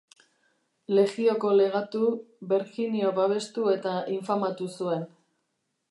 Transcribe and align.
Legioko 0.99 1.51
legatu, 1.59 2.03
Verginio 2.55 3.13
babestu 3.21 3.71
eta 3.77 3.97
infamatu 4.19 4.73
zuen. 4.81 5.07